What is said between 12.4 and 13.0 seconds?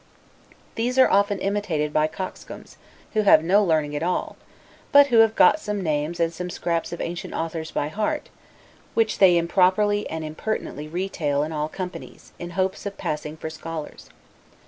hopes of